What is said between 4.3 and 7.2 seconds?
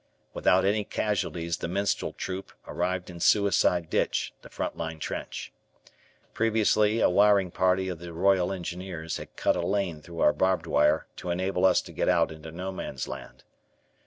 the front line trench. Previously, a